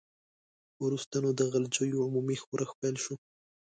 [0.85, 3.13] وروسته نو د غلجیو عمومي ښورښ پیل شو.